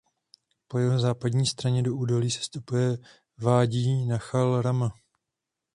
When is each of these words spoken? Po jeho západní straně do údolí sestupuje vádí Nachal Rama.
Po 0.67 0.79
jeho 0.79 0.99
západní 0.99 1.45
straně 1.45 1.83
do 1.83 1.95
údolí 1.95 2.31
sestupuje 2.31 2.97
vádí 3.37 4.05
Nachal 4.05 4.61
Rama. 4.61 4.91